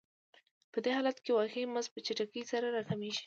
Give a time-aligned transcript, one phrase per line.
[0.71, 3.19] په دې حالت کې واقعي مزد په چټکۍ سره راکمېږي